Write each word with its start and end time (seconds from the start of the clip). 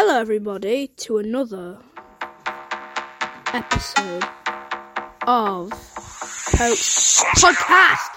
Hello, 0.00 0.16
everybody, 0.16 0.88
to 1.04 1.18
another 1.18 1.76
episode 3.52 4.24
of 5.28 5.68
Poewk's 6.56 7.20
Podcast. 7.36 8.08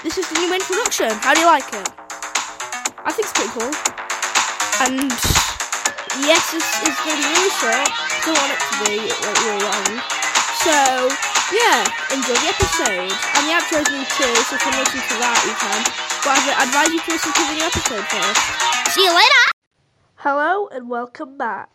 This 0.00 0.16
is 0.16 0.24
the 0.32 0.40
new 0.40 0.48
introduction. 0.48 1.12
How 1.20 1.36
do 1.36 1.44
you 1.44 1.52
like 1.52 1.68
it? 1.68 1.84
I 3.04 3.12
think 3.12 3.28
it's 3.28 3.36
pretty 3.36 3.52
cool. 3.52 3.68
And 4.88 5.12
yes, 6.24 6.48
this 6.48 6.64
is 6.64 6.96
going 7.04 7.20
to 7.20 7.28
be 7.28 7.44
short. 7.60 7.84
Don't 8.24 8.32
want 8.32 8.56
it 8.56 8.60
to 8.64 8.74
be 8.88 9.04
like 9.04 9.44
long. 9.68 10.00
So 10.64 11.12
yeah, 11.52 11.84
enjoy 12.08 12.40
the 12.40 12.48
episode. 12.48 13.12
And 13.12 13.42
the 13.44 13.52
outro's 13.52 13.84
new 13.92 14.00
too, 14.16 14.32
so 14.48 14.56
if 14.56 14.64
you 14.64 14.72
listen 14.80 15.04
to 15.12 15.16
that, 15.20 15.38
you 15.44 15.52
can. 15.60 15.80
But 16.24 16.40
I'd 16.40 16.56
advise 16.56 16.88
you 16.88 17.04
to 17.04 17.10
listen 17.12 17.32
to 17.36 17.42
the 17.52 17.52
new 17.52 17.68
episode 17.68 18.04
first. 18.08 18.96
See 18.96 19.04
you 19.04 19.12
later. 19.12 19.53
Hello 20.24 20.68
and 20.68 20.88
welcome 20.88 21.36
back. 21.36 21.68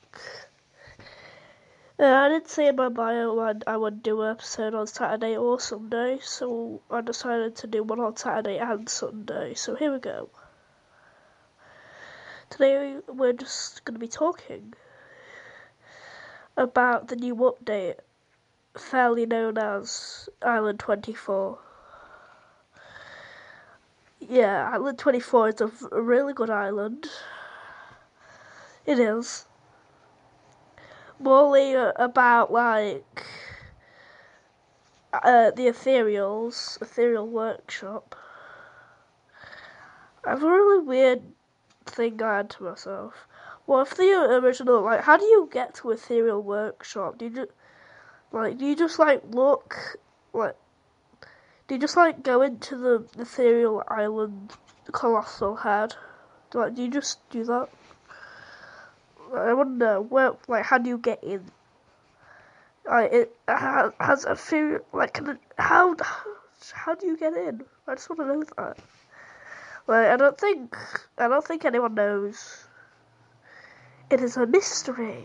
Uh, 2.00 2.04
I 2.04 2.30
didn't 2.30 2.50
say 2.50 2.68
in 2.68 2.78
my 2.78 2.90
bio 2.90 3.38
I, 3.40 3.54
I 3.68 3.78
would 3.78 4.02
do 4.02 4.24
an 4.24 4.32
episode 4.32 4.74
on 4.74 4.88
Saturday 4.88 5.38
or 5.38 5.60
Sunday, 5.60 6.18
so 6.24 6.82
I 6.90 7.02
decided 7.02 7.58
to 7.58 7.68
do 7.68 7.84
one 7.84 8.00
on 8.00 8.18
Saturday 8.18 8.58
and 8.58 8.90
Sunday. 8.90 9.54
So 9.54 9.76
here 9.76 9.94
we 9.94 10.00
go. 10.00 10.30
Today 12.50 12.96
we're 13.08 13.34
just 13.34 13.86
going 13.86 13.94
to 13.94 14.00
be 14.00 14.08
talking 14.08 14.74
about 16.58 17.08
the 17.10 17.18
new 17.18 17.36
update, 17.36 17.98
fairly 18.76 19.28
known 19.28 19.60
as 19.60 20.28
Island 20.42 20.80
24. 20.80 21.60
Yeah, 24.28 24.72
Island 24.74 24.98
24 24.98 25.50
is 25.50 25.62
a 25.62 26.02
really 26.02 26.34
good 26.34 26.50
island. 26.50 27.08
It 28.90 28.98
is. 28.98 29.46
Morely 31.20 31.76
uh, 31.76 31.92
about 31.96 32.52
like 32.52 33.24
uh, 35.14 35.52
the 35.52 35.68
Ethereals, 35.68 36.82
Ethereal 36.82 37.28
Workshop. 37.28 38.16
I 40.26 40.32
have 40.32 40.42
a 40.42 40.48
really 40.48 40.84
weird 40.84 41.22
thing 41.86 42.20
I 42.24 42.38
had 42.38 42.50
to 42.50 42.64
myself. 42.64 43.28
What 43.68 43.90
if 43.90 43.96
the 43.96 44.12
original 44.44 44.82
like 44.82 45.02
how 45.02 45.18
do 45.18 45.26
you 45.26 45.48
get 45.54 45.76
to 45.76 45.92
Ethereal 45.92 46.42
Workshop? 46.42 47.20
Do 47.20 47.26
you 47.26 47.32
just 47.36 47.52
like 48.32 48.58
do 48.58 48.66
you 48.66 48.76
just 48.76 48.98
like 48.98 49.22
look 49.30 50.00
like 50.34 50.56
do 51.68 51.76
you 51.76 51.80
just 51.80 51.96
like 51.96 52.24
go 52.24 52.42
into 52.42 52.76
the 52.76 53.06
Ethereal 53.22 53.84
Island 53.88 54.54
Colossal 54.92 55.58
Head? 55.58 55.94
Like 56.56 56.74
do 56.74 56.82
you 56.82 56.90
just 56.90 57.20
do 57.30 57.44
that? 57.44 57.70
I 59.36 59.54
wonder 59.54 60.02
where, 60.02 60.34
like, 60.48 60.66
how 60.66 60.78
do 60.78 60.90
you 60.90 60.98
get 60.98 61.24
in? 61.24 61.44
Like, 62.86 63.12
it 63.14 63.36
has, 63.48 63.94
has 64.00 64.26
a 64.26 64.36
few, 64.36 64.84
like, 64.94 65.14
can 65.14 65.30
it, 65.30 65.38
how, 65.58 65.96
how 66.74 66.96
do 66.96 67.08
you 67.08 67.18
get 67.18 67.34
in? 67.34 67.64
I 67.88 67.96
just 67.96 68.10
want 68.10 68.22
to 68.22 68.28
know 68.28 68.44
that. 68.58 68.78
Like, 69.88 70.08
I 70.08 70.18
don't 70.18 70.38
think, 70.38 70.76
I 71.18 71.28
don't 71.28 71.46
think 71.46 71.66
anyone 71.66 71.96
knows. 71.96 72.66
It 74.10 74.22
is 74.22 74.38
a 74.38 74.48
mystery. 74.48 75.24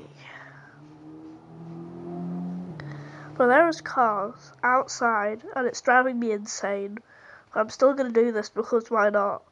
But 3.37 3.49
there 3.49 3.69
is 3.69 3.81
cars 3.81 4.53
outside, 4.63 5.43
and 5.57 5.67
it's 5.67 5.81
driving 5.81 6.21
me 6.21 6.33
insane. 6.33 6.99
I'm 7.55 7.71
still 7.71 7.95
gonna 7.95 8.11
do 8.11 8.31
this 8.31 8.51
because 8.51 8.91
why 8.91 9.11
not? 9.11 9.43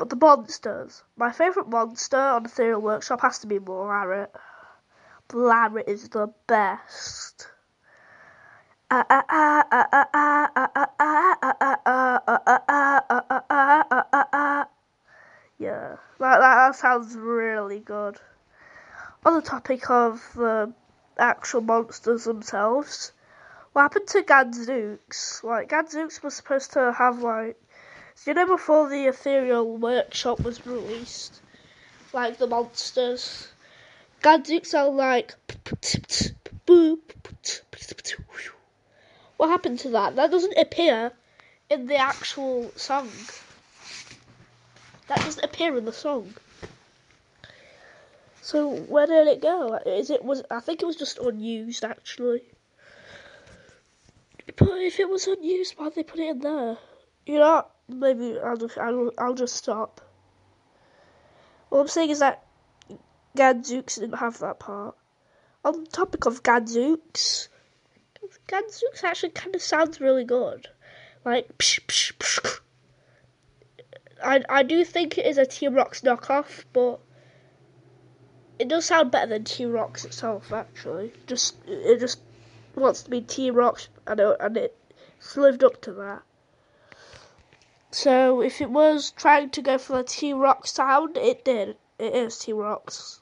But 0.00 0.08
the 0.08 0.16
monsters. 0.16 1.04
My 1.14 1.30
favourite 1.30 1.68
monster 1.68 2.16
on 2.16 2.46
Ethereal 2.46 2.80
Workshop 2.80 3.20
has 3.20 3.40
to 3.40 3.46
be 3.46 3.58
Blarit. 3.58 4.28
Blarit 5.28 5.86
is 5.86 6.08
the 6.08 6.32
best. 6.46 7.46
Yeah, 8.90 9.02
that, 15.58 15.96
that 16.18 16.76
sounds 16.76 17.14
really 17.14 17.80
good. 17.80 18.18
On 19.26 19.34
the 19.34 19.42
topic 19.42 19.90
of 19.90 20.32
the 20.34 20.72
actual 21.18 21.60
monsters 21.60 22.24
themselves, 22.24 23.12
what 23.74 23.82
happened 23.82 24.08
to 24.08 24.22
Gadzooks? 24.22 25.44
Like, 25.44 25.68
Gadzooks 25.68 26.22
was 26.22 26.34
supposed 26.34 26.72
to 26.72 26.90
have, 26.90 27.18
like, 27.18 27.59
you 28.26 28.34
know 28.34 28.46
before 28.46 28.88
the 28.88 29.06
Ethereal 29.06 29.76
Workshop 29.76 30.40
was 30.40 30.66
released, 30.66 31.40
like 32.12 32.38
the 32.38 32.46
monsters, 32.46 33.48
Gadzooks 34.22 34.74
are 34.74 34.90
like. 34.90 35.34
What 39.38 39.48
happened 39.48 39.78
to 39.80 39.88
that? 39.90 40.16
That 40.16 40.30
doesn't 40.30 40.58
appear 40.58 41.12
in 41.70 41.86
the 41.86 41.96
actual 41.96 42.70
song. 42.76 43.08
That 45.08 45.18
doesn't 45.24 45.42
appear 45.42 45.78
in 45.78 45.86
the 45.86 45.92
song. 45.92 46.34
So 48.42 48.68
where 48.68 49.06
did 49.06 49.28
it 49.28 49.40
go? 49.40 49.76
Is 49.86 50.10
it 50.10 50.24
was 50.24 50.42
I 50.50 50.60
think 50.60 50.82
it 50.82 50.86
was 50.86 50.96
just 50.96 51.18
unused 51.18 51.84
actually. 51.84 52.42
But 54.56 54.82
if 54.82 55.00
it 55.00 55.08
was 55.08 55.26
unused, 55.26 55.74
why'd 55.78 55.94
they 55.94 56.02
put 56.02 56.20
it 56.20 56.28
in 56.28 56.40
there? 56.40 56.76
You 57.26 57.38
know, 57.38 57.66
maybe 57.88 58.38
I'll 58.38 58.56
just 58.56 58.78
I'll, 58.78 59.10
I'll 59.18 59.34
just 59.34 59.56
stop. 59.56 60.00
What 61.68 61.80
I'm 61.80 61.88
saying 61.88 62.10
is 62.10 62.18
that 62.18 62.44
Gadzooks 63.36 63.96
didn't 63.96 64.18
have 64.18 64.38
that 64.38 64.58
part. 64.58 64.96
On 65.64 65.84
the 65.84 65.90
topic 65.90 66.26
of 66.26 66.42
Gadzooks, 66.42 67.48
Gadzooks 68.46 69.04
actually 69.04 69.30
kind 69.30 69.54
of 69.54 69.62
sounds 69.62 70.00
really 70.00 70.24
good. 70.24 70.68
Like, 71.24 71.56
psh, 71.58 71.80
psh, 71.86 72.12
psh. 72.14 72.60
I 74.22 74.42
I 74.48 74.62
do 74.62 74.84
think 74.84 75.16
it 75.16 75.26
is 75.26 75.38
a 75.38 75.46
T-Rox 75.46 76.02
knockoff, 76.02 76.64
but 76.72 77.00
it 78.58 78.68
does 78.68 78.86
sound 78.86 79.10
better 79.10 79.28
than 79.28 79.44
T-Rox 79.44 80.04
itself. 80.04 80.52
Actually, 80.52 81.12
just 81.26 81.56
it 81.66 82.00
just 82.00 82.20
wants 82.74 83.02
to 83.04 83.10
be 83.10 83.20
T-Rox, 83.20 83.88
and 84.06 84.20
it, 84.20 84.36
and 84.40 84.56
it 84.56 84.76
lived 85.36 85.62
up 85.62 85.80
to 85.82 85.92
that. 85.92 86.22
So 87.92 88.40
if 88.40 88.60
it 88.60 88.70
was 88.70 89.10
trying 89.10 89.50
to 89.50 89.62
go 89.62 89.76
for 89.76 89.96
the 89.96 90.04
T-Rox 90.04 90.68
sound, 90.68 91.16
it 91.16 91.44
did. 91.44 91.76
It 91.98 92.14
is 92.14 92.38
T-Rox. 92.38 93.20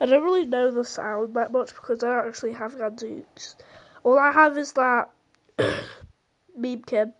I 0.00 0.06
don't 0.06 0.22
really 0.22 0.44
know 0.44 0.70
the 0.70 0.84
sound 0.84 1.34
that 1.34 1.52
much 1.52 1.74
because 1.74 2.04
I 2.04 2.08
don't 2.08 2.28
actually 2.28 2.52
have 2.52 2.76
Gadzooks. 2.76 3.56
All 4.02 4.18
I 4.18 4.30
have 4.32 4.58
is 4.58 4.72
that 4.72 5.10
meme 6.56 6.82
kid. 6.82 7.14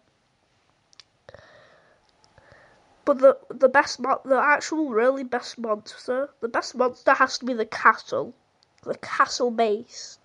But 3.06 3.18
the 3.18 3.38
the 3.48 3.68
best 3.68 4.00
mo- 4.00 4.20
the 4.24 4.38
actual 4.38 4.90
really 4.90 5.24
best 5.24 5.58
monster, 5.58 6.30
the 6.40 6.48
best 6.48 6.74
monster 6.74 7.14
has 7.14 7.38
to 7.38 7.46
be 7.46 7.54
the 7.54 7.66
castle, 7.66 8.34
the 8.82 8.96
castle 8.96 9.50
base. 9.50 10.18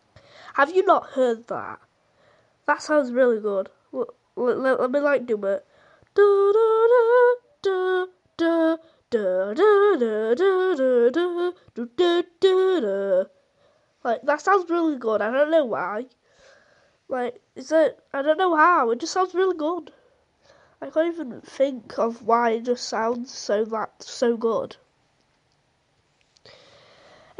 Have 0.53 0.75
you 0.75 0.85
not 0.85 1.07
heard 1.07 1.47
that? 1.47 1.79
That 2.65 2.81
sounds 2.81 3.11
really 3.11 3.39
good. 3.39 3.69
Let, 3.91 4.07
let, 4.35 4.79
let 4.79 4.91
me 4.91 4.99
like 4.99 5.25
do 5.25 5.43
it. 5.45 5.65
Like 14.03 14.21
that 14.23 14.41
sounds 14.41 14.69
really 14.69 14.97
good. 14.97 15.21
I 15.21 15.31
don't 15.31 15.51
know 15.51 15.65
why. 15.65 16.05
Like 17.07 17.41
is 17.55 17.71
it? 17.71 17.99
I 18.13 18.21
don't 18.21 18.37
know 18.37 18.55
how. 18.55 18.91
It 18.91 18.99
just 18.99 19.13
sounds 19.13 19.33
really 19.33 19.57
good. 19.57 19.91
I 20.81 20.89
can't 20.89 21.13
even 21.13 21.41
think 21.41 21.97
of 21.99 22.21
why 22.23 22.51
it 22.51 22.63
just 22.63 22.87
sounds 22.87 23.33
so 23.33 23.65
that 23.65 24.01
so 24.01 24.37
good. 24.37 24.77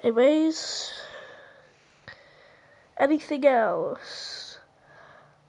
Anyways, 0.04 0.92
anything 3.00 3.46
else? 3.46 4.60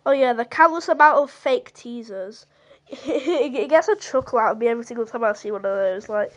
Oh 0.06 0.12
yeah, 0.12 0.32
the 0.32 0.44
countless 0.44 0.88
amount 0.88 1.19
of 1.19 1.31
fake 1.31 1.73
teasers. 1.75 2.47
it 2.91 3.69
gets 3.69 3.88
a 3.88 3.97
chuckle 3.97 4.38
out 4.38 4.52
of 4.52 4.58
me 4.58 4.69
every 4.69 4.85
single 4.85 5.06
time 5.06 5.25
I 5.25 5.32
see 5.35 5.50
one 5.50 5.64
of 5.64 5.76
those. 5.76 6.08
Like, 6.08 6.32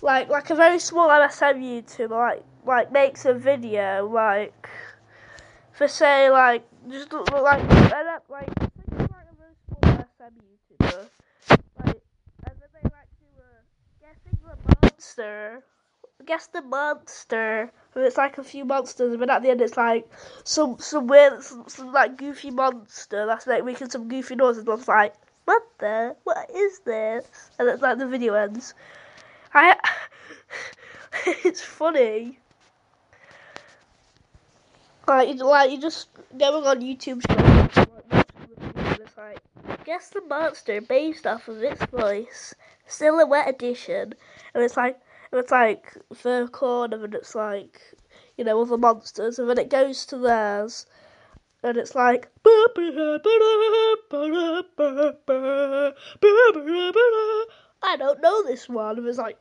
like, 0.00 0.28
like 0.28 0.50
a 0.50 0.54
very 0.54 0.78
small 0.78 1.08
MSM 1.08 1.60
YouTuber 1.60 2.10
like, 2.10 2.44
like 2.64 2.92
makes 2.92 3.24
a 3.24 3.34
video 3.34 4.06
like, 4.06 4.68
for 5.72 5.88
say 5.88 6.30
like, 6.30 6.66
just 6.88 7.12
like, 7.12 7.24
like, 7.34 8.28
like 8.30 8.48
a 8.50 8.70
very 9.36 9.54
small 9.66 9.82
MSM 9.82 10.32
YouTuber, 10.80 11.08
like, 11.50 12.02
and 12.46 12.56
then 12.60 12.70
they 12.72 12.88
like 12.90 13.10
do 13.18 13.26
a 13.40 14.00
guessing 14.00 14.38
the 14.42 14.88
monster 14.88 15.64
guess 16.26 16.46
the 16.48 16.62
monster. 16.62 17.70
And 17.94 18.04
it's 18.04 18.16
like 18.16 18.38
a 18.38 18.44
few 18.44 18.64
monsters, 18.64 19.16
but 19.16 19.30
at 19.30 19.42
the 19.42 19.50
end 19.50 19.60
it's 19.60 19.76
like 19.76 20.08
some 20.42 20.78
some 20.78 21.06
weird, 21.06 21.42
some, 21.42 21.64
some 21.68 21.92
like 21.92 22.16
goofy 22.16 22.50
monster 22.50 23.26
that's 23.26 23.46
like 23.46 23.64
making 23.64 23.90
some 23.90 24.08
goofy 24.08 24.34
noises. 24.34 24.64
And 24.64 24.78
it's 24.78 24.88
like 24.88 25.14
what 25.44 25.62
the? 25.78 26.16
What 26.24 26.50
is 26.54 26.80
this? 26.80 27.26
And 27.58 27.68
it's 27.68 27.82
like 27.82 27.98
the 27.98 28.06
video 28.06 28.34
ends. 28.34 28.74
I. 29.52 29.76
it's 31.26 31.60
funny. 31.60 32.38
Like, 35.06 35.38
like 35.38 35.70
you 35.70 35.80
just 35.80 36.08
going 36.38 36.66
on 36.66 36.80
YouTube 36.80 37.22
it's 39.04 39.16
like, 39.18 39.84
guess 39.84 40.08
the 40.08 40.22
monster 40.22 40.80
based 40.80 41.26
off 41.26 41.46
of 41.48 41.62
its 41.62 41.84
voice, 41.86 42.54
Silhouette 42.86 43.48
Edition, 43.48 44.14
and 44.54 44.64
it's 44.64 44.76
like, 44.76 44.98
and 45.34 45.42
it's 45.42 45.50
like 45.50 45.92
Fur 46.14 46.46
Corner, 46.46 47.04
and 47.04 47.12
it's 47.12 47.34
like, 47.34 47.80
you 48.36 48.44
know, 48.44 48.62
other 48.62 48.78
monsters, 48.78 49.36
and 49.36 49.50
then 49.50 49.58
it 49.58 49.68
goes 49.68 50.06
to 50.06 50.16
theirs, 50.16 50.86
and 51.64 51.76
it's 51.76 51.96
like, 51.96 52.30
I 52.46 52.68
don't 57.98 58.22
know 58.22 58.44
this 58.44 58.68
one, 58.68 58.98
and 58.98 59.08
it's 59.08 59.18
like, 59.18 59.36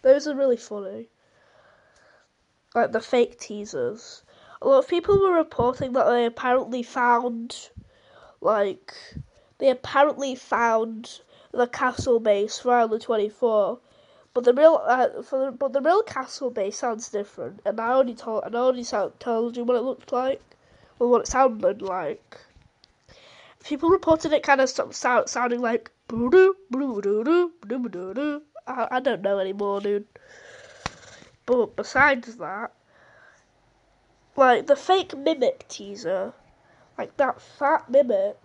those 0.00 0.26
are 0.26 0.34
really 0.34 0.56
funny. 0.56 1.10
Like 2.74 2.92
the 2.92 3.02
fake 3.02 3.38
teasers. 3.38 4.22
A 4.62 4.68
lot 4.68 4.78
of 4.78 4.88
people 4.88 5.20
were 5.20 5.36
reporting 5.36 5.92
that 5.92 6.08
they 6.08 6.24
apparently 6.24 6.82
found, 6.82 7.68
like, 8.40 8.94
they 9.58 9.68
apparently 9.68 10.34
found 10.34 11.20
the 11.52 11.66
castle 11.66 12.20
base 12.20 12.58
for 12.58 12.72
Island 12.72 13.02
24, 13.02 13.80
but 14.34 14.44
the 14.44 14.52
real, 14.52 14.82
uh, 14.84 15.22
for 15.22 15.46
the, 15.46 15.52
but 15.52 15.72
the 15.72 15.80
real 15.80 16.02
castle 16.02 16.50
base 16.50 16.78
sounds 16.78 17.08
different. 17.08 17.60
And 17.64 17.80
I 17.80 17.88
already 17.88 18.14
told, 18.14 18.44
I 18.44 18.56
already 18.56 18.84
sound, 18.84 19.18
told 19.18 19.56
you 19.56 19.64
what 19.64 19.76
it 19.76 19.82
looked 19.82 20.12
like, 20.12 20.42
or 20.98 21.08
what 21.08 21.22
it 21.22 21.28
sounded 21.28 21.82
like. 21.82 22.38
People 23.64 23.90
reported 23.90 24.32
it 24.32 24.42
kind 24.42 24.60
of 24.60 24.70
sound, 24.70 25.28
sounding 25.28 25.60
like 25.60 25.90
I, 28.68 28.88
I 28.90 29.00
don't 29.00 29.22
know 29.22 29.38
anymore, 29.38 29.80
dude. 29.80 30.06
But 31.46 31.76
besides 31.76 32.36
that, 32.36 32.72
like 34.36 34.66
the 34.66 34.76
fake 34.76 35.16
mimic 35.16 35.66
teaser, 35.68 36.32
like 36.96 37.16
that 37.16 37.40
fat 37.40 37.90
mimic, 37.90 38.38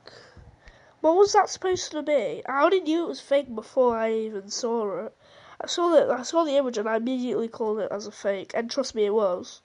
what 1.01 1.15
was 1.15 1.33
that 1.33 1.49
supposed 1.49 1.91
to 1.91 2.01
be? 2.01 2.41
I 2.45 2.61
already 2.61 2.79
knew 2.79 3.03
it 3.03 3.09
was 3.09 3.19
fake 3.19 3.53
before 3.53 3.97
I 3.97 4.13
even 4.13 4.49
saw 4.49 5.05
it. 5.05 5.15
I 5.63 5.67
saw 5.67 5.95
it. 5.95 6.09
I 6.09 6.23
saw 6.23 6.43
the 6.43 6.57
image 6.57 6.77
and 6.77 6.89
I 6.89 6.97
immediately 6.97 7.47
called 7.47 7.79
it 7.79 7.91
as 7.91 8.05
a 8.05 8.11
fake, 8.11 8.51
and 8.53 8.69
trust 8.69 8.93
me, 8.93 9.05
it 9.05 9.13
was. 9.13 9.61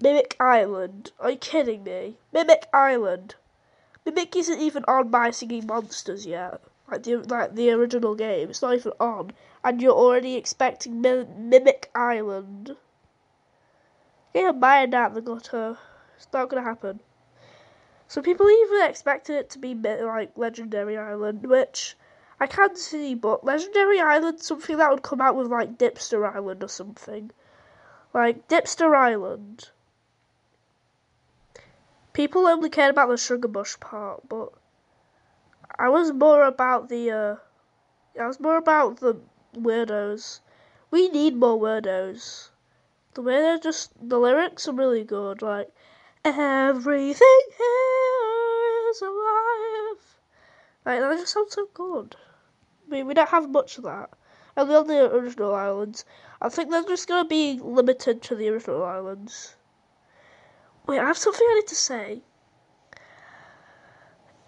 Mimic 0.00 0.36
Island. 0.40 1.12
Are 1.18 1.32
you 1.32 1.36
kidding 1.36 1.84
me? 1.84 2.16
Mimic 2.32 2.68
Island. 2.72 3.34
Mimic 4.06 4.36
isn't 4.36 4.60
even 4.60 4.84
on 4.86 5.10
My 5.10 5.30
Singing 5.30 5.66
Monsters 5.66 6.26
yet. 6.26 6.60
Like 6.90 7.02
the 7.02 7.16
like 7.16 7.54
the 7.54 7.70
original 7.70 8.14
game, 8.14 8.50
it's 8.50 8.62
not 8.62 8.74
even 8.74 8.92
on 8.98 9.32
and 9.62 9.82
you're 9.82 9.92
already 9.92 10.36
expecting 10.36 11.00
Mimic 11.00 11.90
Island. 11.94 12.76
Yeah, 14.32 14.52
buying 14.52 14.94
out 14.94 15.14
the 15.14 15.20
gutter. 15.20 15.76
It's 16.16 16.28
not 16.32 16.48
gonna 16.48 16.62
happen. 16.62 17.00
So 18.08 18.22
people 18.22 18.48
even 18.48 18.88
expected 18.88 19.36
it 19.36 19.50
to 19.50 19.58
be 19.58 19.74
like 19.74 20.36
Legendary 20.36 20.96
Island, 20.96 21.46
which 21.46 21.96
I 22.42 22.46
can 22.46 22.74
see, 22.74 23.14
but 23.14 23.44
Legendary 23.44 24.00
Island, 24.00 24.40
something 24.40 24.78
that 24.78 24.90
would 24.90 25.02
come 25.02 25.20
out 25.20 25.36
with 25.36 25.48
like 25.48 25.76
Dipster 25.76 26.26
Island 26.34 26.64
or 26.64 26.68
something. 26.68 27.30
Like 28.14 28.48
Dipster 28.48 28.96
Island. 28.96 29.68
People 32.14 32.46
only 32.46 32.70
cared 32.70 32.92
about 32.92 33.10
the 33.10 33.18
Sugar 33.18 33.46
Bush 33.46 33.78
part, 33.78 34.26
but 34.26 34.54
I 35.78 35.90
was 35.90 36.12
more 36.12 36.44
about 36.44 36.88
the 36.88 37.10
uh 37.10 37.36
I 38.18 38.26
was 38.26 38.40
more 38.40 38.56
about 38.56 39.00
the 39.00 39.20
weirdos. 39.54 40.40
We 40.90 41.08
need 41.10 41.36
more 41.36 41.60
weirdos. 41.60 42.48
The 43.12 43.22
way 43.22 43.34
they're 43.34 43.58
just 43.58 43.92
the 44.00 44.18
lyrics 44.18 44.66
are 44.66 44.72
really 44.72 45.04
good. 45.04 45.42
Like 45.42 45.68
everything 46.24 47.42
here 47.58 48.90
is 48.90 49.02
alive. 49.02 50.16
Like 50.86 51.00
that 51.00 51.18
just 51.18 51.34
sounds 51.34 51.52
so 51.52 51.68
good. 51.74 52.16
Mean, 52.90 53.06
we 53.06 53.14
don't 53.14 53.28
have 53.28 53.48
much 53.48 53.78
of 53.78 53.84
that. 53.84 54.10
And 54.56 54.70
on 54.70 54.88
the 54.88 55.14
original 55.14 55.54
islands, 55.54 56.04
I 56.42 56.48
think 56.48 56.70
they're 56.70 56.82
just 56.82 57.08
gonna 57.08 57.28
be 57.28 57.58
limited 57.58 58.20
to 58.22 58.34
the 58.34 58.48
original 58.48 58.84
islands. 58.84 59.54
Wait, 60.86 60.98
I 60.98 61.06
have 61.06 61.16
something 61.16 61.46
I 61.48 61.54
need 61.54 61.68
to 61.68 61.76
say. 61.76 62.22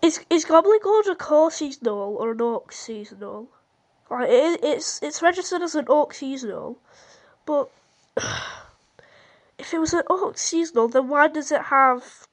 Is 0.02 0.24
is 0.28 0.44
Goblin 0.44 0.80
Gorge 0.82 1.06
a 1.06 1.14
core 1.14 1.52
seasonal 1.52 2.16
or 2.16 2.32
an 2.32 2.40
orc 2.40 2.72
seasonal? 2.72 3.48
Right, 4.12 4.28
it, 4.28 4.60
it's 4.62 5.02
it's 5.02 5.22
registered 5.22 5.62
as 5.62 5.74
an 5.74 5.86
Orc 5.88 6.12
seasonal, 6.12 6.78
but 7.46 7.70
if 9.58 9.72
it 9.72 9.78
was 9.78 9.94
an 9.94 10.02
Orc 10.10 10.36
seasonal, 10.36 10.88
then 10.88 11.08
why 11.08 11.28
does 11.28 11.50
it 11.50 11.62
have 11.62 12.28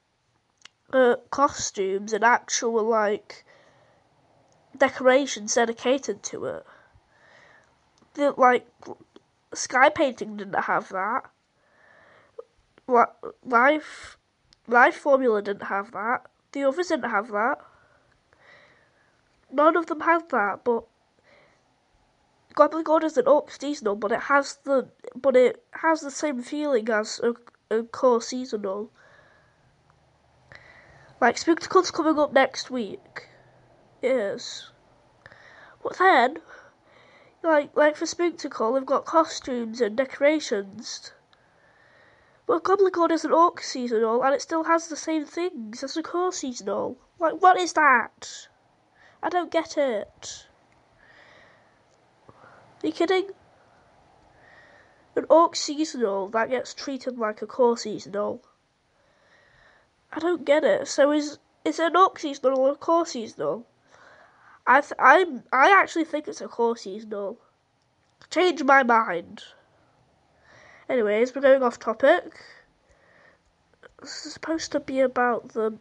uh, 0.92 1.16
costumes 1.30 2.12
and 2.12 2.22
actual 2.22 2.82
like 2.82 3.46
decorations 4.80 5.54
dedicated 5.54 6.24
to 6.24 6.46
it? 6.46 6.66
The, 8.14 8.32
like 8.36 8.66
sky 9.54 9.88
painting 9.88 10.36
didn't 10.36 10.64
have 10.64 10.88
that. 10.88 11.30
Life 13.44 14.18
Life 14.66 14.96
Formula 14.96 15.40
didn't 15.42 15.68
have 15.68 15.92
that. 15.92 16.26
The 16.52 16.64
others 16.64 16.88
didn't 16.88 17.10
have 17.10 17.28
that. 17.28 17.58
None 19.52 19.76
of 19.76 19.86
them 19.86 20.00
had 20.00 20.28
that, 20.30 20.64
but 20.64 20.84
Goblin 22.54 22.84
Gorge 22.84 23.04
is 23.04 23.16
an 23.16 23.26
orc 23.26 23.50
seasonal, 23.50 23.96
but 23.96 24.12
it 24.12 24.22
has 24.22 24.58
the 24.64 24.88
but 25.14 25.36
it 25.36 25.64
has 25.72 26.00
the 26.00 26.10
same 26.10 26.42
feeling 26.42 26.88
as 26.90 27.20
a, 27.20 27.34
a 27.74 27.84
core 27.84 28.20
seasonal. 28.20 28.90
Like 31.20 31.36
Spooktacle's 31.36 31.90
coming 31.90 32.18
up 32.18 32.32
next 32.32 32.70
week. 32.70 33.29
Is. 34.02 34.70
But 35.82 35.98
then 35.98 36.38
like 37.42 37.74
like 37.74 37.96
for 37.96 38.04
Spooktacle 38.04 38.74
they've 38.74 38.86
got 38.86 39.04
costumes 39.04 39.80
and 39.80 39.96
decorations. 39.96 41.12
But 42.46 42.64
Goblin 42.64 42.92
Gorge 42.92 43.12
is 43.12 43.24
an 43.24 43.32
orc 43.32 43.62
seasonal 43.62 44.22
and 44.22 44.34
it 44.34 44.42
still 44.42 44.64
has 44.64 44.88
the 44.88 44.96
same 44.96 45.24
things 45.24 45.82
as 45.82 45.96
a 45.96 46.02
core 46.02 46.32
seasonal. 46.32 46.98
Like 47.18 47.40
what 47.40 47.58
is 47.58 47.72
that? 47.74 48.48
I 49.22 49.28
don't 49.28 49.50
get 49.50 49.78
it. 49.78 50.46
Are 52.82 52.86
you 52.86 52.92
kidding? 52.92 53.30
An 55.16 55.26
orc 55.28 55.56
seasonal 55.56 56.28
that 56.28 56.50
gets 56.50 56.74
treated 56.74 57.18
like 57.18 57.42
a 57.42 57.46
core 57.46 57.76
seasonal. 57.76 58.42
I 60.12 60.18
don't 60.18 60.44
get 60.44 60.64
it. 60.64 60.88
So 60.88 61.12
is 61.12 61.38
is 61.64 61.78
an 61.78 61.96
orc 61.96 62.18
seasonal 62.18 62.58
or 62.58 62.72
a 62.72 62.76
core 62.76 63.06
seasonal? 63.06 63.66
I 64.66 64.80
th- 64.80 64.92
I 64.98 65.26
I 65.52 65.80
actually 65.80 66.04
think 66.04 66.28
it's 66.28 66.40
a 66.40 66.48
core 66.48 66.76
seasonal. 66.76 67.38
Change 68.30 68.62
my 68.62 68.82
mind. 68.82 69.42
Anyways, 70.88 71.34
we're 71.34 71.42
going 71.42 71.62
off 71.62 71.78
topic. 71.78 72.34
This 74.00 74.26
is 74.26 74.32
supposed 74.32 74.72
to 74.72 74.80
be 74.80 75.00
about 75.00 75.50
the 75.50 75.78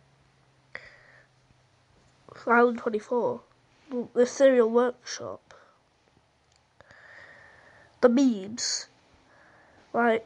Island 2.45 2.79
24, 2.79 3.41
the 3.89 4.21
Ethereal 4.21 4.69
Workshop 4.69 5.49
the 8.01 8.09
memes. 8.09 8.87
Like, 9.93 10.25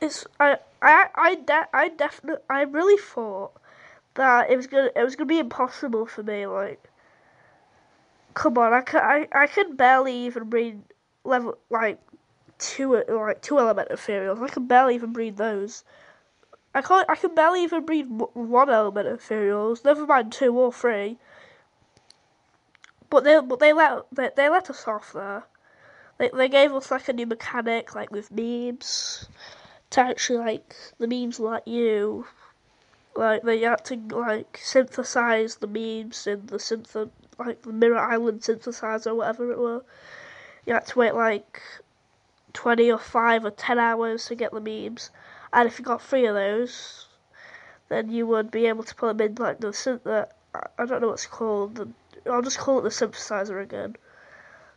it's 0.00 0.26
I 0.38 0.58
I 0.80 1.06
I 1.14 1.34
de- 1.36 1.68
I 1.72 1.88
definitely 1.88 2.42
I 2.50 2.62
really 2.62 3.00
thought 3.00 3.52
that 4.14 4.50
it 4.50 4.56
was 4.56 4.66
gonna 4.66 4.90
it 4.94 5.02
was 5.02 5.16
gonna 5.16 5.26
be 5.26 5.38
impossible 5.38 6.06
for 6.06 6.22
me. 6.22 6.46
Like, 6.46 6.90
come 8.34 8.58
on, 8.58 8.72
I 8.72 8.80
can 8.80 9.00
I, 9.00 9.28
I 9.32 9.46
can 9.46 9.76
barely 9.76 10.16
even 10.26 10.50
read 10.50 10.82
level 11.24 11.58
like 11.70 11.98
two 12.58 13.02
like 13.08 13.42
two 13.42 13.58
element 13.58 13.90
ethereals. 13.90 14.42
I 14.42 14.48
can 14.48 14.66
barely 14.66 14.94
even 14.94 15.12
read 15.12 15.36
those. 15.36 15.84
I 16.74 16.80
can't. 16.82 17.08
I 17.10 17.16
can 17.16 17.34
barely 17.34 17.62
even 17.64 17.84
read 17.86 18.06
one 18.08 18.70
element 18.70 19.08
ethereals. 19.08 19.84
Never 19.84 20.06
mind 20.06 20.32
two 20.32 20.56
or 20.58 20.72
three. 20.72 21.18
But 23.10 23.24
they 23.24 23.40
but 23.40 23.58
they 23.58 23.72
let 23.72 24.04
they, 24.12 24.30
they 24.34 24.48
let 24.48 24.70
us 24.70 24.88
off 24.88 25.12
there. 25.12 25.44
They, 26.18 26.30
they 26.32 26.48
gave 26.48 26.72
us 26.72 26.90
like 26.90 27.08
a 27.08 27.12
new 27.12 27.26
mechanic, 27.26 27.94
like 27.94 28.10
with 28.10 28.30
memes, 28.30 29.28
to 29.90 30.00
actually 30.00 30.38
like 30.38 30.76
the 30.98 31.08
memes 31.08 31.40
like 31.40 31.66
you. 31.66 32.26
Like 33.14 33.42
they 33.42 33.60
had 33.60 33.84
to 33.86 33.96
like 33.96 34.58
synthesize 34.62 35.56
the 35.56 35.66
memes 35.66 36.26
in 36.26 36.46
the 36.46 36.56
synth 36.56 37.10
like 37.46 37.62
the 37.62 37.72
Mirror 37.72 37.98
Island 37.98 38.40
synthesizer, 38.40 39.14
whatever 39.14 39.50
it 39.50 39.58
were. 39.58 39.84
You 40.66 40.74
had 40.74 40.86
to 40.86 40.98
wait 40.98 41.14
like 41.14 41.60
twenty 42.52 42.90
or 42.90 42.98
five 42.98 43.44
or 43.44 43.50
ten 43.50 43.78
hours 43.78 44.26
to 44.26 44.34
get 44.34 44.52
the 44.52 44.60
memes, 44.60 45.10
and 45.52 45.66
if 45.66 45.78
you 45.78 45.84
got 45.84 46.02
three 46.02 46.26
of 46.26 46.34
those, 46.34 47.06
then 47.88 48.10
you 48.10 48.26
would 48.26 48.50
be 48.50 48.66
able 48.66 48.84
to 48.84 48.94
put 48.94 49.16
them 49.16 49.26
in 49.26 49.34
like 49.36 49.60
the 49.60 49.68
synth 49.68 50.28
I 50.54 50.84
don't 50.84 51.00
know 51.00 51.08
what's 51.08 51.26
called. 51.26 51.76
The, 51.76 51.88
I'll 52.30 52.42
just 52.42 52.58
call 52.58 52.78
it 52.78 52.82
the 52.82 52.90
synthesizer 52.90 53.62
again. 53.62 53.96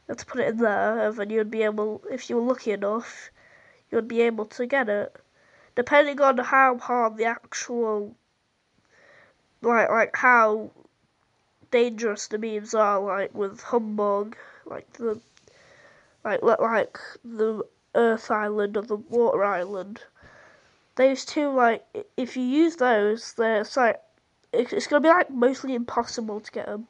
You 0.07 0.12
have 0.12 0.17
to 0.17 0.25
put 0.25 0.41
it 0.41 0.50
in 0.50 0.57
there, 0.57 1.07
and 1.07 1.17
then 1.17 1.29
you'd 1.29 1.51
be 1.51 1.63
able, 1.63 2.01
if 2.10 2.29
you 2.29 2.38
were 2.38 2.41
lucky 2.43 2.72
enough, 2.72 3.29
you'd 3.91 4.07
be 4.07 4.22
able 4.22 4.45
to 4.45 4.65
get 4.65 4.88
it. 4.88 5.15
Depending 5.75 6.22
on 6.22 6.38
how 6.38 6.77
hard 6.77 7.17
the 7.17 7.25
actual, 7.25 8.15
like 9.62 9.89
like 9.89 10.15
how 10.15 10.72
dangerous 11.72 12.27
the 12.27 12.38
memes 12.38 12.74
are, 12.74 13.00
like 13.00 13.34
with 13.34 13.62
Humbug, 13.62 14.36
like 14.65 14.91
the, 14.93 15.19
like 16.24 16.41
like 16.41 16.98
the 17.24 17.63
Earth 17.93 18.29
Island 18.29 18.77
or 18.77 18.84
the 18.84 18.98
Water 18.98 19.43
Island. 19.43 20.01
Those 20.95 21.25
two, 21.25 21.50
like, 21.50 21.86
if 22.15 22.38
you 22.38 22.43
use 22.43 22.77
those, 22.77 23.34
they're 23.34 23.62
it's 23.62 23.77
like 23.77 24.01
it's 24.53 24.88
gonna 24.88 25.01
be 25.01 25.10
like 25.10 25.29
mostly 25.29 25.75
impossible 25.75 26.39
to 26.39 26.51
get 26.51 26.67
them. 26.67 26.88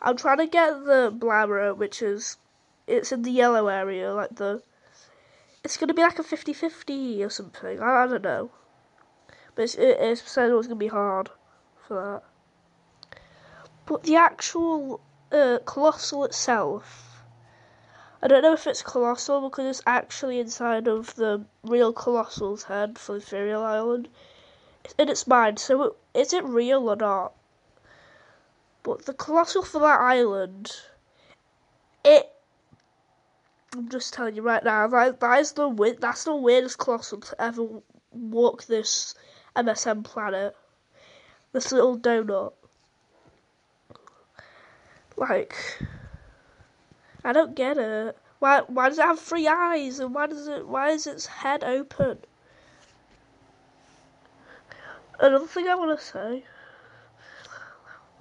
I'm 0.00 0.16
trying 0.16 0.38
to 0.38 0.46
get 0.46 0.84
the 0.84 1.14
Blabber, 1.16 1.74
which 1.74 2.02
is 2.02 2.38
it's 2.86 3.12
in 3.12 3.22
the 3.22 3.30
yellow 3.30 3.68
area, 3.68 4.12
like 4.12 4.36
the. 4.36 4.62
It's 5.64 5.76
gonna 5.76 5.94
be 5.94 6.02
like 6.02 6.18
a 6.18 6.24
50-50 6.24 7.24
or 7.24 7.30
something. 7.30 7.80
I, 7.80 8.02
I 8.02 8.06
don't 8.08 8.22
know, 8.22 8.50
but 9.54 9.62
it's, 9.62 9.74
it, 9.76 9.96
it's 10.00 10.28
said 10.28 10.50
it 10.50 10.54
was 10.54 10.66
gonna 10.66 10.76
be 10.76 10.88
hard 10.88 11.30
for 11.86 11.94
that. 11.94 12.31
But 13.84 14.04
the 14.04 14.16
actual 14.16 15.00
uh, 15.32 15.58
colossal 15.64 16.24
itself, 16.24 17.24
I 18.22 18.28
don't 18.28 18.42
know 18.42 18.52
if 18.52 18.66
it's 18.68 18.82
colossal 18.82 19.48
because 19.48 19.66
it's 19.66 19.86
actually 19.86 20.38
inside 20.38 20.86
of 20.86 21.16
the 21.16 21.44
real 21.64 21.92
colossal's 21.92 22.64
head 22.64 22.96
for 22.96 23.14
the 23.14 23.18
Ethereal 23.18 23.64
Island. 23.64 24.08
It's 24.84 24.94
in 24.98 25.08
its 25.08 25.26
mind, 25.26 25.58
so 25.58 25.96
is 26.14 26.32
it 26.32 26.44
real 26.44 26.88
or 26.88 26.96
not? 26.96 27.32
But 28.84 29.06
the 29.06 29.14
colossal 29.14 29.62
for 29.62 29.80
that 29.80 30.00
island, 30.00 30.70
it. 32.04 32.32
I'm 33.74 33.88
just 33.88 34.12
telling 34.12 34.36
you 34.36 34.42
right 34.42 34.62
now, 34.62 34.86
that, 34.86 35.18
that 35.20 35.40
is 35.40 35.52
the 35.52 35.96
that's 35.98 36.24
the 36.24 36.36
weirdest 36.36 36.78
colossal 36.78 37.20
to 37.20 37.42
ever 37.42 37.66
walk 38.12 38.64
this 38.64 39.14
MSM 39.56 40.04
planet. 40.04 40.56
This 41.52 41.72
little 41.72 41.98
donut. 41.98 42.52
Like, 45.16 45.54
I 47.24 47.32
don't 47.32 47.54
get 47.54 47.78
it. 47.78 48.16
Why? 48.38 48.62
Why 48.66 48.88
does 48.88 48.98
it 48.98 49.04
have 49.04 49.20
three 49.20 49.46
eyes? 49.46 50.00
And 50.00 50.14
why 50.14 50.26
does 50.26 50.48
it? 50.48 50.66
Why 50.66 50.90
is 50.90 51.06
its 51.06 51.26
head 51.26 51.62
open? 51.62 52.18
Another 55.20 55.46
thing 55.46 55.68
I 55.68 55.74
want 55.74 55.98
to 55.98 56.04
say 56.04 56.44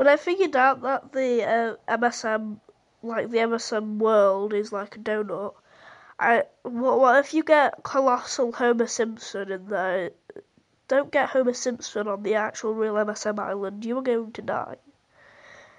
when 0.01 0.07
I 0.07 0.17
figured 0.17 0.55
out 0.55 0.81
that 0.81 1.11
the 1.11 1.43
uh, 1.43 1.95
MSM, 1.95 2.57
like 3.03 3.29
the 3.29 3.37
MSM 3.37 3.99
world, 3.99 4.51
is 4.51 4.71
like 4.71 4.95
a 4.95 4.99
donut, 4.99 5.53
I 6.19 6.45
what, 6.63 6.99
what 6.99 7.19
if 7.23 7.35
you 7.35 7.43
get 7.43 7.83
colossal 7.83 8.51
Homer 8.51 8.87
Simpson 8.87 9.51
in 9.51 9.67
there? 9.67 10.09
Don't 10.87 11.11
get 11.11 11.29
Homer 11.29 11.53
Simpson 11.53 12.07
on 12.07 12.23
the 12.23 12.33
actual 12.33 12.73
real 12.73 12.95
MSM 12.95 13.37
island. 13.37 13.85
You 13.85 13.99
are 13.99 14.01
going 14.01 14.31
to 14.31 14.41
die. 14.41 14.77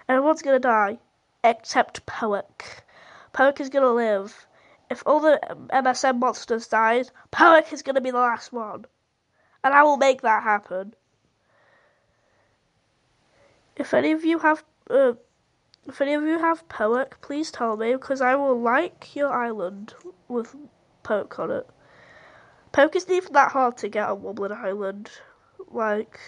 Everyone's 0.09 0.43
gonna 0.43 0.59
die, 0.59 0.99
except 1.45 2.07
Poewk. 2.07 2.85
Poewk 3.33 3.61
is 3.61 3.69
gonna 3.69 3.93
live. 3.93 4.47
If 4.91 5.03
all 5.07 5.21
the 5.21 5.39
MSM 5.71 6.19
monsters 6.19 6.69
died, 6.69 7.11
Poewk 7.31 7.73
is 7.73 7.83
gonna 7.83 8.01
be 8.01 8.11
the 8.11 8.19
last 8.19 8.53
one, 8.53 8.87
and 9.65 9.73
I 9.73 9.83
will 9.83 9.97
make 9.97 10.23
that 10.23 10.43
happen. 10.43 10.95
If 13.77 13.95
any 13.95 14.13
of 14.13 14.25
you 14.25 14.39
have, 14.41 14.65
uh, 14.91 15.15
if 15.87 16.01
any 16.01 16.15
of 16.15 16.25
you 16.25 16.39
have 16.39 16.69
Poewk, 16.69 17.19
please 17.21 17.51
tell 17.51 17.77
me 17.77 17.93
because 17.93 18.21
I 18.21 18.35
will 18.35 18.61
like 18.61 19.17
your 19.17 19.33
island 19.33 19.95
with 20.29 20.55
Poewk 21.03 21.39
on 21.39 21.51
it. 21.51 21.69
Poewk 22.73 22.97
isn't 22.97 23.13
even 23.13 23.33
that 23.35 23.53
hard 23.53 23.77
to 23.79 23.89
get 23.89 24.09
on 24.09 24.21
Wublin 24.23 24.53
Island. 24.53 25.11
Like, 25.71 26.21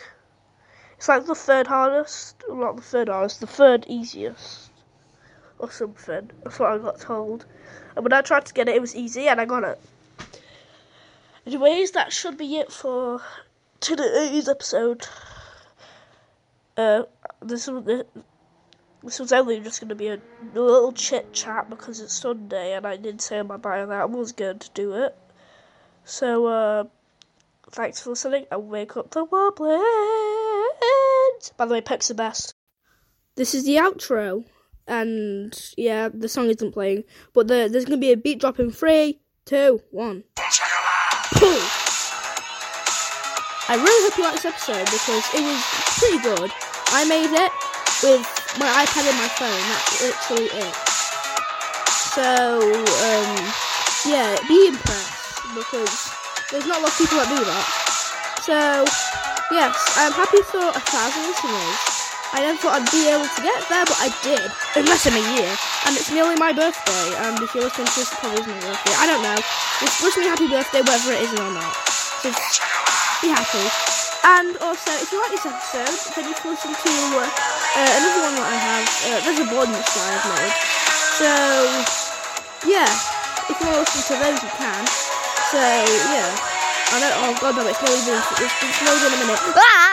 it's 0.96 1.08
like 1.08 1.26
the 1.26 1.34
third 1.34 1.66
hardest, 1.66 2.42
not 2.48 2.76
the 2.76 2.82
third 2.82 3.08
hardest, 3.08 3.40
the 3.40 3.46
third 3.46 3.86
easiest, 3.88 4.70
or 5.58 5.70
something. 5.70 6.30
That's 6.42 6.58
what 6.58 6.72
I 6.72 6.78
got 6.78 7.00
told. 7.00 7.46
And 7.96 8.04
when 8.04 8.12
I 8.12 8.22
tried 8.22 8.46
to 8.46 8.54
get 8.54 8.68
it, 8.68 8.76
it 8.76 8.80
was 8.80 8.94
easy, 8.94 9.28
and 9.28 9.40
I 9.40 9.44
got 9.44 9.64
it. 9.64 9.80
Anyways, 11.46 11.92
that 11.92 12.12
should 12.12 12.38
be 12.38 12.56
it 12.56 12.72
for 12.72 13.20
today's 13.80 14.48
episode. 14.48 15.06
Uh, 16.76 17.02
this 17.42 17.66
was 17.68 17.84
this 19.04 19.20
was 19.20 19.32
only 19.32 19.60
just 19.60 19.80
going 19.80 19.90
to 19.90 19.94
be 19.94 20.08
a, 20.08 20.18
little 20.54 20.92
chit 20.92 21.32
chat 21.34 21.68
because 21.68 22.00
it's 22.00 22.14
Sunday, 22.14 22.72
and 22.72 22.86
I 22.86 22.96
did 22.96 23.20
say 23.20 23.38
in 23.38 23.46
my 23.46 23.58
bio 23.58 23.86
that 23.86 24.00
I 24.00 24.04
was 24.06 24.32
going 24.32 24.58
to 24.60 24.70
do 24.72 24.94
it. 24.94 25.14
So, 26.04 26.46
uh, 26.46 26.84
thanks 27.70 28.00
for 28.00 28.10
listening, 28.10 28.46
and 28.50 28.70
wake 28.70 28.96
up 28.96 29.10
the 29.10 29.24
By 31.56 31.66
the 31.66 31.74
way, 31.74 31.80
Poewk's 31.80 32.08
the 32.08 32.14
best. 32.14 32.54
This 33.36 33.54
is 33.54 33.64
the 33.64 33.76
outro, 33.76 34.44
and 34.86 35.52
yeah, 35.76 36.08
the 36.12 36.28
song 36.28 36.48
isn't 36.48 36.72
playing, 36.72 37.04
but 37.32 37.48
the, 37.48 37.68
there's 37.70 37.84
to 37.86 37.96
be 37.96 38.12
a 38.12 38.16
beat 38.16 38.40
drop 38.40 38.60
in 38.60 38.70
three, 38.70 39.20
two, 39.44 39.80
one. 39.90 40.24
I 43.66 43.76
really 43.76 44.10
hope 44.10 44.18
you 44.18 44.24
like 44.24 44.34
this 44.34 44.44
episode 44.44 44.84
because 44.84 45.24
it 45.34 45.42
was 45.42 45.64
pretty 45.98 46.20
good. 46.22 46.52
I 46.92 47.08
made 47.08 47.32
it 47.32 47.50
with 48.04 48.22
my 48.60 48.68
iPad 48.84 49.08
and 49.08 49.16
my 49.16 49.28
phone. 49.34 49.62
That's 49.72 50.02
literally 50.04 50.52
it. 50.52 50.74
So, 52.12 52.60
um, 52.60 53.32
yeah, 54.06 54.36
be 54.46 54.68
impressed 54.68 55.42
because 55.56 56.12
there's 56.52 56.66
not 56.66 56.78
a 56.78 56.82
lot 56.82 56.92
of 56.92 56.98
people 56.98 57.18
that 57.18 57.28
do 57.32 57.40
that. 57.42 57.66
So, 58.44 58.84
yes, 59.50 59.74
I'm 59.96 60.12
happy 60.12 60.40
for 60.48 60.62
a 60.62 60.80
thousand 60.80 61.22
listeners. 61.28 62.04
I 62.34 62.42
never 62.42 62.58
thought 62.58 62.82
I'd 62.82 62.90
be 62.90 63.06
able 63.06 63.30
to 63.30 63.40
get 63.46 63.62
there, 63.70 63.86
but 63.86 63.94
I 64.02 64.10
did. 64.26 64.42
In 64.74 64.90
less 64.90 65.06
than 65.06 65.14
a 65.14 65.24
year. 65.38 65.52
And 65.86 65.94
it's 65.94 66.10
nearly 66.10 66.34
my 66.34 66.50
birthday. 66.50 67.06
And 67.22 67.38
if 67.38 67.54
you're 67.54 67.62
listening 67.62 67.86
to 67.86 67.94
this, 67.94 68.10
probably 68.18 68.42
is 68.42 68.50
my 68.50 68.58
birthday. 68.58 68.94
I 68.98 69.06
don't 69.06 69.22
know. 69.22 69.38
Just 69.78 70.02
wish 70.02 70.18
me 70.18 70.26
a 70.26 70.34
happy 70.34 70.50
birthday, 70.50 70.82
whether 70.82 71.14
it 71.14 71.22
is 71.22 71.30
or 71.38 71.52
not. 71.54 71.70
So 72.26 72.34
be 73.22 73.30
happy. 73.30 73.66
And 74.26 74.56
also, 74.64 74.90
if 74.98 75.12
you 75.12 75.20
like 75.22 75.30
this 75.30 75.46
episode, 75.46 75.94
then 76.16 76.24
you 76.26 76.34
can 76.34 76.50
listen 76.56 76.74
to 76.74 76.92
uh, 77.22 77.90
another 78.02 78.20
one 78.24 78.34
that 78.40 78.48
I 78.50 78.56
have. 78.56 78.86
Uh, 79.06 79.20
there's 79.22 79.40
a 79.44 79.48
bonus 79.52 79.86
that 79.94 80.06
I've 80.10 80.26
made. 80.34 80.54
So, 81.20 81.30
yeah, 82.66 82.90
if 83.46 83.54
you 83.60 83.66
want 83.68 83.78
to 83.78 83.94
listen 83.94 84.02
to 84.10 84.14
those, 84.18 84.42
you 84.42 84.50
can. 84.58 84.82
So, 85.52 85.62
yeah. 86.10 86.53
I 86.92 87.00
don't, 87.00 87.14
oh 87.16 87.32
god, 87.40 87.56
no, 87.56 87.66
it's 87.66 87.80
not 87.80 87.90
even, 87.90 88.14
it's, 88.14 88.82
not 88.82 88.94
even 88.96 89.12
a 89.12 89.18
minute. 89.24 89.40
Ah! 89.56 89.83